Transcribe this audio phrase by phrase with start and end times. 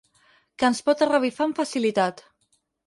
[0.63, 2.29] Que ens pot revifar amb facilitat.